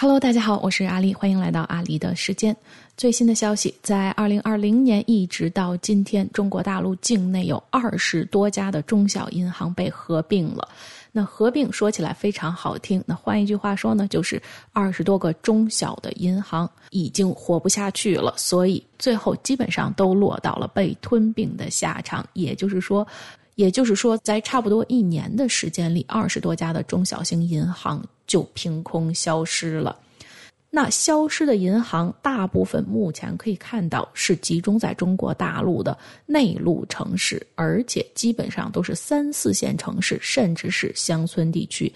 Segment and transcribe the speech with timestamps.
[0.00, 2.56] Hello，大家好，我是阿丽，欢迎来到阿丽的时间。
[2.96, 10.68] 最新的消息，在二零二零年一直到今天，中国大陆境内有二十多家的中小银行被合并了。
[11.10, 14.40] 那合并说起来非常好听，那换一句话说呢，就是
[14.72, 22.24] 二十多个中小的银行已经活不下去了，所以最后基本上都落到了被吞并的下场。
[22.34, 23.04] 也就是说，
[23.58, 28.00] 也就是说，在差不多一年的时间里，二十多家的中小型银行。
[28.28, 29.98] 就凭空消失了。
[30.68, 35.96] 那消失的银行大部分目前可以看到是集中在中国大陆的
[36.26, 41.90] 内陆城市，而且基本上都是三四线城市，甚至是乡村地区。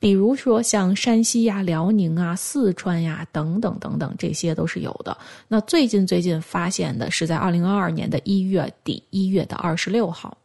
[0.00, 5.16] 比如说像山西呀、辽宁啊、四川呀等等等等，这些都是有的。
[5.46, 10.36] 那最近最近发现的是在二零二二年的一月底一月的二十六号。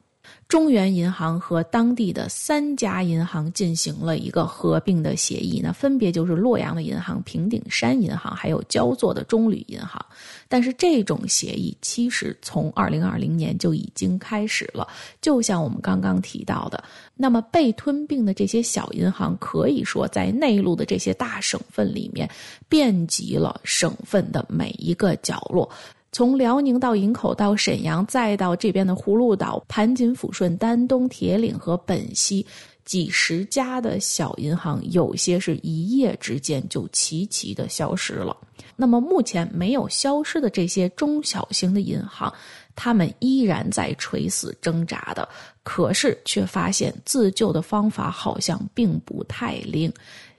[0.47, 10.05] 中原银行和当地的三家银行进行了一个合并的协议，那分别就是洛阳的银行、平顶山银行，还有焦作的中旅银行。
[10.47, 14.87] 但是这种协议其实从二零二零年就已经开始了，
[15.21, 16.83] 就像我们刚刚提到的，
[17.15, 22.29] 那么被吞并的这些小银行，可以说在内陆的这些大省份里面，
[22.69, 25.67] 遍及了省份的每一个角落。
[26.13, 32.45] 从辽宁到营口到沈阳，再到这边的葫芦岛、盘锦、抚顺、丹东、铁岭和本溪，
[32.85, 38.37] 几十家的小银行，有些是一夜之间就齐齐的消失了。
[38.75, 42.31] 那么目前没有消失的这些中小型的银行，
[42.75, 45.27] 他们依然在垂死挣扎的，
[45.63, 49.91] 可是却发现自救的方法好像并不太灵。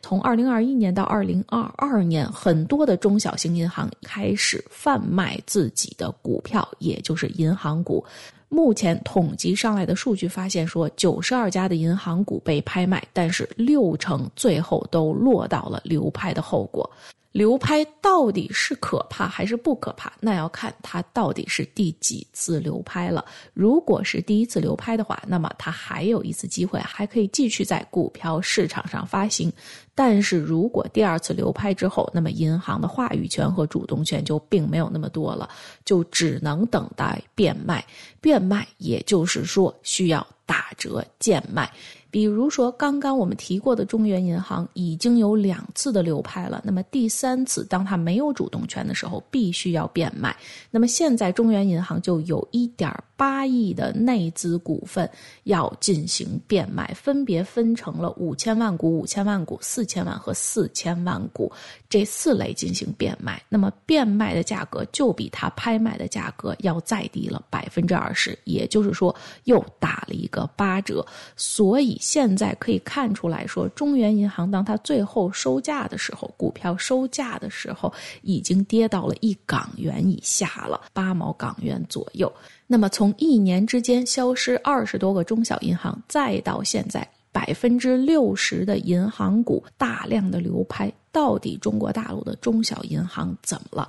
[0.04, 8.04] 从二零二一年到二零二二年，很多的中小型银行开始贩卖自己的股票，也就是银行股。
[8.50, 16.88] 目前统计上来的数据发现，说九十二家的银行股被拍卖，但是六成最后都落到了流拍的后果。
[17.34, 20.12] 流拍到底是可怕还是不可怕？
[20.20, 23.24] 那要看它到底是第几次流拍了。
[23.52, 29.52] 如果是第一次流拍的话，那么它还有一次机会，还可以继续在股票市场上发行。
[29.96, 35.50] 但是如果第二次流拍之后，那么银行的话语权和主动权就并没有那么多了，
[35.84, 37.84] 就只能等待变卖。
[38.20, 41.68] 变卖也就是说需要打折贱卖。
[42.14, 46.62] 比如说，刚刚我们提过的中原银行已经有两次的流拍了。
[46.64, 50.36] 那么第三次，当它没有主动权的时候，必须要变卖。
[50.70, 55.10] 那么现在中原银行就有一点八亿的内资股份
[55.42, 61.50] 要进行变卖，分别分成了五千万股、五千万股、四千万和四千万股
[61.88, 63.42] 这四类进行变卖。
[63.48, 69.12] 那么变卖的价格就比它拍卖的价格要再低了百分之二十，也就是说
[69.46, 71.04] 又打了一个八折。
[71.34, 71.98] 所以。
[72.04, 82.30] 现在可以看出来说，中原银行当它最后收价的时候，股票收价的时候，已经跌到了一港元以下了，八毛港元左右。
[82.66, 93.88] 那么从一年之间消失二十多个中小银行，再到现在百分之六十的银行股大量的流拍，到底中国大陆的中小银行怎么了？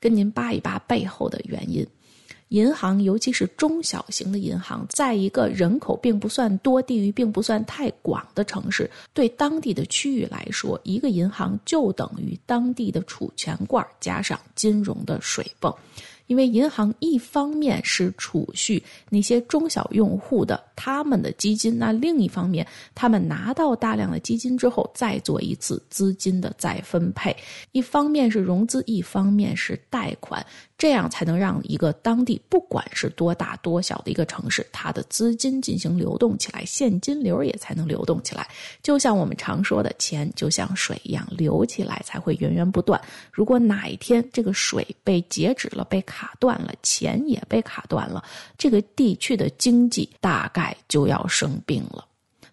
[0.00, 1.86] 跟您扒一扒背后的原因。
[2.50, 15.74] 银行，尤其是中小型的银行，在一个人口并不算多、地域并不算太广的城市，对当地的区域来说，一个银行就等于当地的储钱罐加上金融的水泵。
[16.26, 27.36] 因为银行一方面是储蓄那些中小用户的他们的基金，那另一方面，他们拿到大量的基金之后，再做一次资金的再分配，
[27.72, 30.46] 一方面是融资，一方面是贷款。
[30.80, 38.48] 这样才能让一个当地不管是多大多小的一个城市，它的资金进行流动起来，现金流也才能流动起来。
[38.82, 42.98] 就像我们常说的，钱就像水一样流起来才会源源不断。
[43.30, 48.24] 如果哪一天这个水被截止了、被卡断了，钱也被卡断了，
[48.56, 52.06] 这个地区的经济大概就要生病了。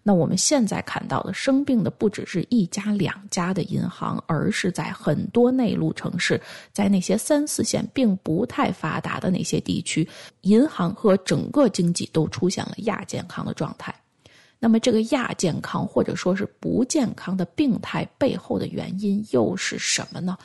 [0.08, 6.40] 那我们现在看到的生病的不只是一家两家的银行，而是在很多内陆城市，
[6.72, 10.08] 在那些三四线并不太发达的那些地区，
[10.40, 13.94] 银行和整个经济都出现了亚健康的状态。
[14.58, 20.38] 那么，这个亚健康或者说是不健康的病态背后的原因又是什么呢？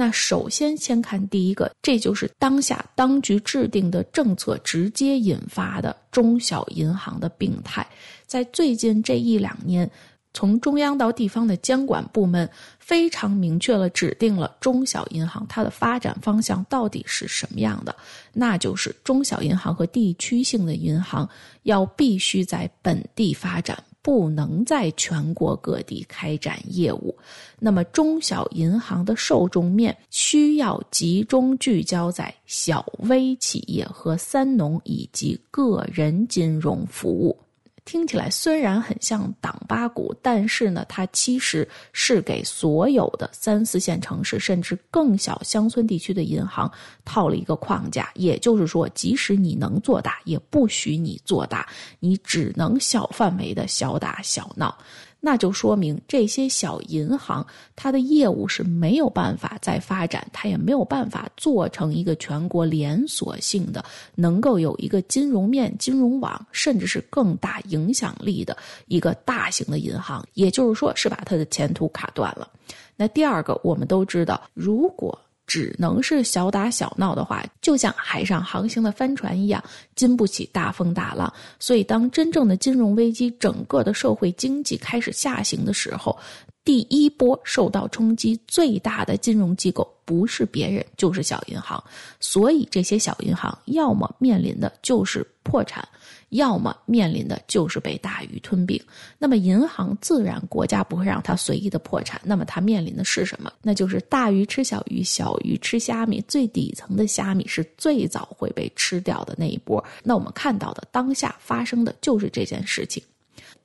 [0.00, 7.86] 那首先先看第一个，这就是当下当局制定的政策直接引发的中小银行的病态。
[8.24, 9.90] 在最近这一两年，
[10.32, 12.48] 从中央到地方的监管部门
[12.78, 17.94] 非常明确了指定了中小银行它的发展方向到底是什么样的，
[18.32, 21.28] 那就是中小银行和地区性的银行
[21.64, 27.16] 要必须在本地发展，不能在全国各地开展业务。
[27.58, 37.38] 那么，中小银行的受众面需要集中聚焦在小微企业和三农以及个人金融服务。
[37.84, 46.70] 听起来虽然很像党八股，但是呢，它其实是给所有的三四线城市甚至更小乡村地区的银行
[47.04, 48.10] 套了一个框架。
[48.14, 51.66] 也就是说，即使你能做大，也不许你做大，
[51.98, 54.76] 你只能小范围的小打小闹。
[55.20, 57.46] 那就说明这些小银行，
[57.76, 63.84] 它的业务是没有办法再发展，它也没有办法做成一个全国连锁性的，
[64.14, 68.56] 能够有一个金融面、金融网，甚至是更大影响力的
[68.86, 70.26] 一个大型的银行。
[70.34, 72.48] 也就是说，是把它的前途卡断了。
[72.96, 75.18] 那第二个，我们都知道，如果。
[75.50, 79.60] 只能是小打小闹的话，就像海上航行的帆船一样，
[79.96, 81.32] 经不起大风大浪。
[81.58, 86.16] 所以，当真正的金融危机、整个的社会经济开始下行的时候，
[86.64, 91.82] 第一波受到冲击最大的金融机构不是别人，就是小银行。
[92.18, 95.86] 所以，这些小银行要么面临的就是破产。
[96.30, 98.80] 要么面临的就是被大鱼吞并，
[99.18, 103.52] 那么银行自然国家不会让它随意的破产，那么它面临的是什么？
[103.62, 109.84] 那就是大鱼吃小鱼，小鱼吃虾米，最底层的虾米是最早会被吃掉的那一波。
[110.04, 113.02] 那我们看到的当下发生的就是这件事情，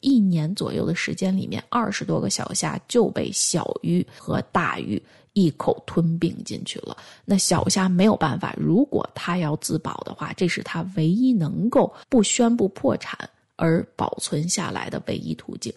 [0.05, 5.01] 一年左右的时间里面，二十多个小虾就被小鱼和大鱼。
[5.33, 8.55] 一口吞并进去了，那小虾没有办法。
[8.57, 15.73] 如果他要自保的话，这是他唯一能够不宣布破产而保存下来的唯一途径。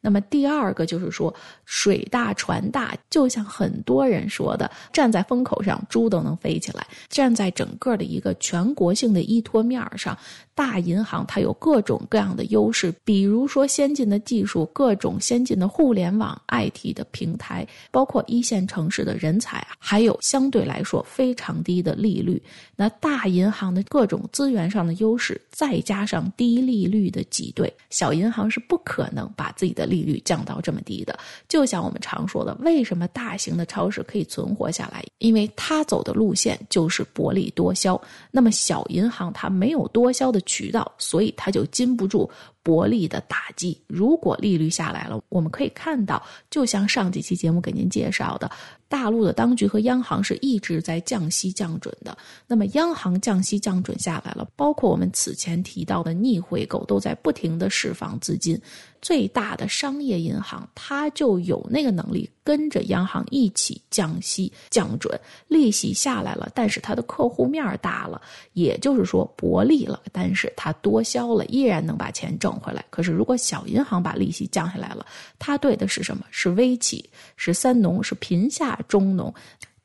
[0.00, 1.34] 那么第二个就是说，
[1.64, 6.86] 水大船大，就像很多人说的，站在风口上，猪都能飞起来。
[7.08, 10.16] 站在整个的一个全国性的依托面上。
[10.60, 22.42] 大银行它有各种各样的优势，比如说先进的技术、各种先进的互联网 IT 的平台，包括一线城市的人才，还有相对来说非常低的利率。
[22.76, 31.18] 那大银行的各种资源上的优势，再加上低利率的挤兑，小银行是不可能把自己的利率降到这么低的。
[31.48, 35.02] 就像我们常说的，为什么大型的超市可以存活下来？
[35.20, 37.98] 因为它走的路线就是薄利多销。
[38.30, 40.38] 那么小银行它没有多销的。
[40.50, 42.28] 渠道，所以它就禁不住
[42.62, 43.80] 薄利的打击。
[43.86, 46.20] 如果利率下来了，我们可以看到，
[46.50, 48.50] 就像上几期节目给您介绍的。
[48.88, 52.18] 大陆的当局和央行是一直在降息降准的，
[52.48, 58.60] 那么央行降息降准下来了，包括我们此前提到的逆回购都在不停的释放资金。
[59.00, 65.18] 最大的商业银行，它就有那个能力跟着央行一起降息降准，
[65.48, 68.20] 利息下来了，但是它的客户面大了，
[68.54, 72.84] 也就是说薄利了，但是它多销了，依然能把钱挣回来。
[72.90, 75.06] 可是如果小银行把利息降下来了，
[75.38, 76.24] 它对的是什么？
[76.30, 78.78] 是微企，是三农，是贫下。
[78.88, 79.32] 中农，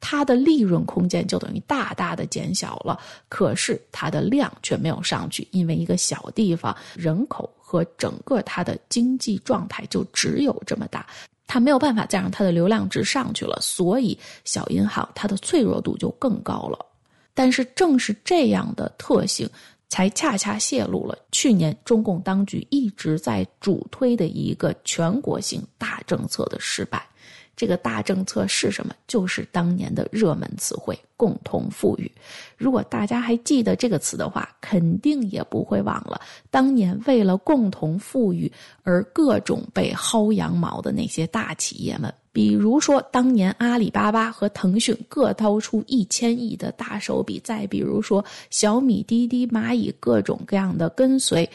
[0.08, 11.08] 它的利润空间就等于大大的减小了，可是它的量却没有上去，因为一个小地方人口和整个它的经济状态就只有这么大，
[11.48, 16.78] 它没有办法再让它的流量值上去了，所以小银行它的脆弱度就更高了。
[17.34, 19.50] 但是正是这样的特性，
[19.96, 27.02] 才恰恰泄露了去年中共当局一直在主推的一个全国性大政策的失败。
[27.56, 28.94] 这个大政策是什么？
[29.08, 32.12] 就是当年的热门词汇“共同富裕”。
[32.58, 36.20] 如果大家还记得这个词的话，肯定也不会忘了
[36.52, 38.52] 当年为了共同富裕
[38.84, 42.14] 而各种被薅羊毛的那些大企业们。
[42.36, 51.50] 比如说，当年阿里巴巴和腾讯各掏出一千亿的大手笔；再比如说，小米、滴滴、蚂蚁各种各样的跟随。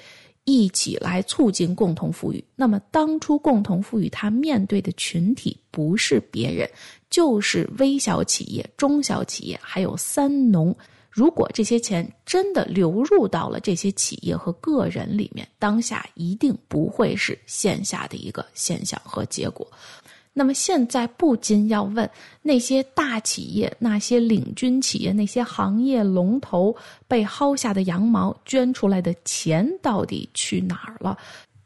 [0.45, 2.43] 一起来促进共同富裕。
[2.57, 6.69] 那么，当初共同富裕它面对的群体不是别人，
[7.11, 10.75] 就是微小企业、中小企业，还有三农。
[11.11, 19.71] 如果这些钱真的流入到了这些企业和个人里面，当下一定不会是线下的一个现象和结果。
[20.41, 26.75] 那么现在不禁要问：那些大企业、那些领军企业、那些行业龙头
[27.07, 31.15] 被薅下的羊毛、捐出来的钱到底去哪儿了？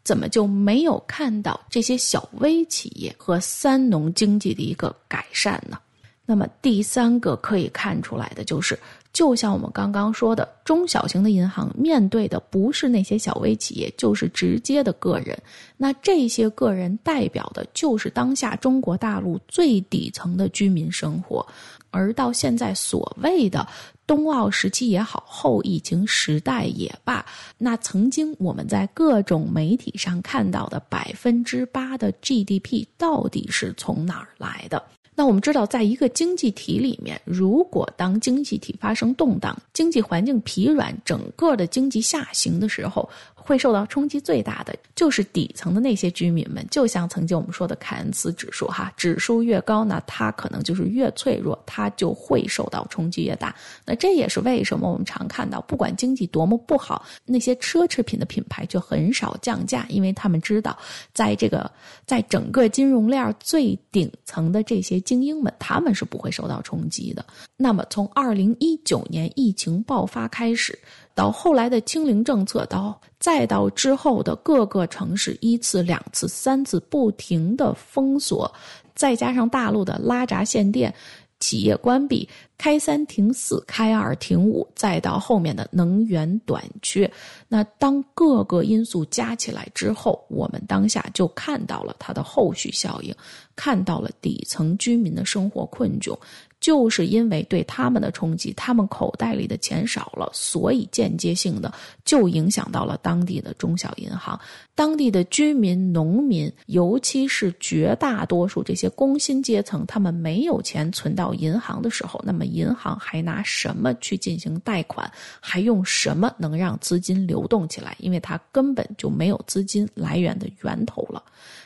[0.03, 5.79] 怎么就没有看到这些小微企业和三农经济的一个改善呢？
[6.27, 8.77] 那么第三个可以看出来的就是。
[9.15, 15.39] 就像我们刚刚说的，中小型的银行面对的不是那些小微企业，就是直接的个人。
[15.77, 21.47] 那这些个人代表的就是当下中国大陆最底层的居民生活。
[21.91, 23.65] 而到现在，所谓的
[24.07, 27.25] 冬奥时期也好，后疫情时代也罢，
[27.57, 34.83] 那曾经我们在各种媒体上看到的百分之八的 GDP 到底是从哪儿来的？
[35.17, 43.09] 那我们知道，在一个经济体里面，如果当经济体发生动荡、经济环境疲软、整个的经济下行的时候。
[43.45, 53.55] 会受到冲击最大的就是底层的那些居民们，就像曾经我们说的凯恩斯指数哈，指数越高呢，它可能就是越脆弱，它就会受到冲击越大。
[53.85, 60.77] 那这也是为什么我们常看到，不管经济多么不好，那些奢侈品的品牌就很少降价，因为他们知道，
[61.13, 61.71] 在这个
[62.07, 67.25] 在整个金融链最顶层的这些精英们，他们是不会受到冲击的。
[67.57, 70.79] 那么从二零一九年疫情爆发开始。
[71.15, 78.53] 到后来的清零政策，到再到之后的各个城市一次、两次、三次不停的封锁，
[78.95, 80.93] 再加上大陆的拉闸限电、
[81.39, 87.11] 企业关闭、开三停四、开二停五，再到后面的能源短缺，
[87.49, 93.15] 那当各个因素加起来之后，我们当下就看到了它的后续效应，
[93.57, 96.17] 看到了底层居民的生活困窘。
[96.61, 101.71] 就是因为对他们的冲击，他们口袋里的钱少了，所以间接性的
[102.07, 104.41] 就影响到了当地的中小银行、
[104.75, 115.11] 当地的居民、农民，尤其是绝大多数这些工薪阶层，他们没有钱存到银行的时候，那么银行还拿什么去进行贷款？
[115.41, 117.97] 还用什么能让资金流动起来？
[117.99, 121.23] 因为它根本就没有资金来源的源头了。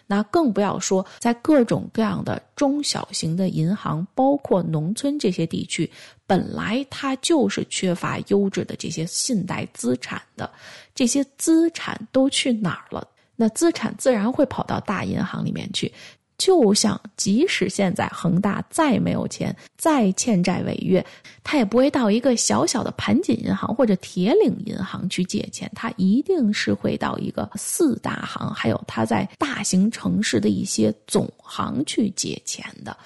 [0.07, 5.91] 那更不要说在各种各样的中小型的银行，包括农村这些地区，
[6.27, 10.51] 本来它就是缺乏优质的这些信贷资产的，
[10.95, 13.07] 这些资产都去哪儿了？
[13.37, 15.93] 那资产自然会跑到大银行里面去。
[16.39, 21.05] 就像，即使现在恒大再没有钱，再欠债违约，
[21.43, 32.97] 他也不会到一个小小的盘锦银行或者铁岭银行去借钱，他一定是会到一个四大行，还有他在大型城市的一些总行去借钱的。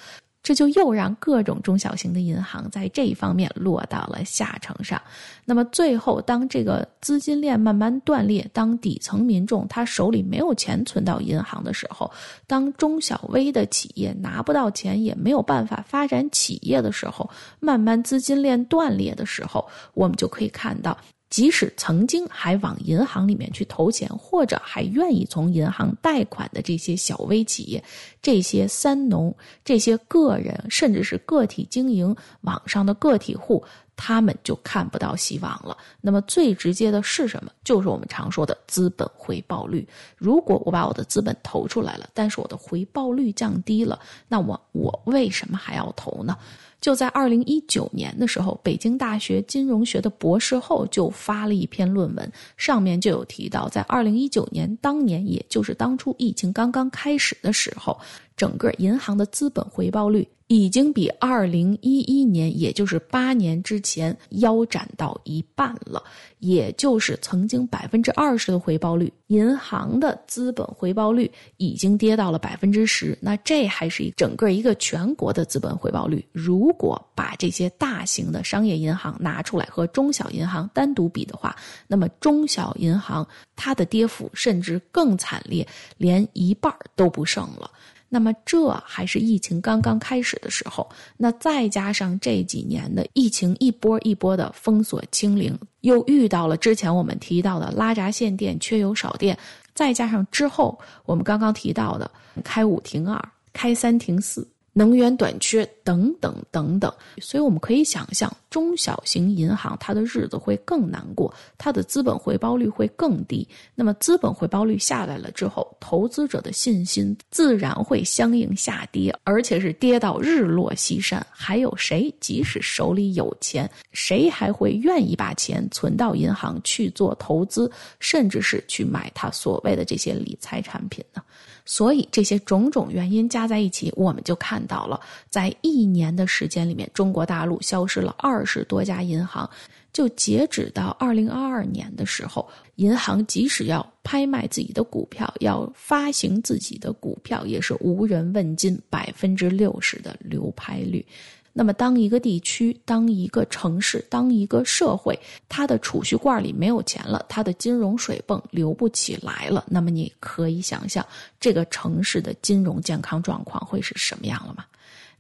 [0.43, 5.01] 这就又让各种中小型的银行在这一方面落到了下乘上。
[5.45, 12.11] 那么最后，当这个资金链慢慢断裂，当底层民众他手里没有钱存到银行的时候，
[12.47, 17.31] 当中小微的企业拿不到钱，也没有办法发展企业的时候，
[17.61, 20.97] 慢慢资金链断裂的时候，我们就可以看到。
[21.33, 27.83] 即使曾经还往银行里面去投钱，或者还愿意从银行贷款的这些小微企业、
[28.21, 29.35] 这些三农、
[29.65, 33.65] 这些个人，甚至是个体经营网上的个体户，
[34.05, 35.79] 他们就看不到希望了。
[36.01, 37.53] 那么最直接的是什么？
[37.63, 39.87] 就是我们常说的资本回报率。
[40.17, 46.37] 如果我把我的资本投出来了，但是我的回报率降低了，那我我为什么还要投呢？
[46.81, 57.97] 就在二零一九年的时候，北京大学金融学的博士后就发了一篇论文，上面就有提到，在二零一九年当年，也就是当初疫情刚刚开始的时候，
[58.37, 60.27] 整个银行的资本回报率。
[60.53, 66.05] 已经比二零一一年，也就是八年之前腰斩到一半了，
[66.41, 73.17] 也就是曾经百分之二十的回报率，银行的资本回报率已经跌到了百分之十。
[73.19, 76.23] 那这还是一整个一个全国的资本回报率。
[76.33, 81.57] 如果把这些大型的商业银行拿出来和中小银行单独比的话，
[81.89, 85.67] 那么中小银行它的跌幅甚至更惨烈，
[85.97, 87.71] 连一半都不剩了。
[88.15, 99.39] 那么这还是疫情刚刚开始的时候，那再加上这几年的疫情一波一波的封锁清零，又遇到了之前我们提到的拉闸限电、缺油少电，
[99.75, 102.11] 再加上之后我们刚刚提到的
[102.45, 103.19] 开五停二、
[103.55, 104.47] 开三停四。
[104.75, 106.91] 能源短缺等等等等，
[107.21, 113.49] 所以我们可以想象，中小型银行它的日子会更难过，它的资本回报率会更低。
[113.75, 121.27] 那么资本回报率下来了之后，投资者的信心自然会相应下跌，而且是跌到日落西山。
[121.31, 131.23] 还有谁即使手里有钱，谁还会愿意把钱存到银行去做投资，甚至是去买他所谓的这些理财产品呢？
[131.65, 139.49] 所以这些种种原因加在一起，我们就看到了，在一年的时间里面，中国大陆消失了二二十多家银行。
[139.93, 151.05] 就截止到二零二二年的时候，银行即使要拍卖自己的股票，要发行自己的股票，也是无人问津，百分之六十的流拍率。
[151.53, 155.15] 那么，当一个地区、当一个城市、当一个社会，
[155.47, 161.07] 它的储蓄罐里没有钱了，它的金融水泵流不起来了，那么你可以想象
[161.39, 164.65] 这个城市的金融健康状况会是什么样了吗？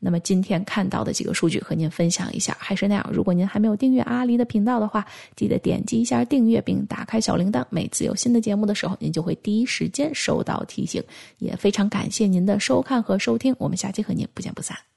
[0.04, 5.06] 那么今天看到的几个数据和您分享一下，还是那样，如果您还没有订阅阿狸的频道的话，
[5.37, 11.00] 记得点击一下订阅并打开小铃铛，每次有新的节目的时候，您就会第一时间收到提醒。
[11.38, 14.91] 也非常感谢您的收看和收听，我们下期和您不见不散。